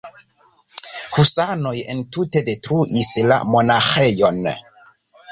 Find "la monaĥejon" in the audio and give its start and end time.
3.33-4.41